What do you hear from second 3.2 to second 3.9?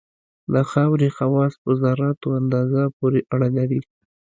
اړه لري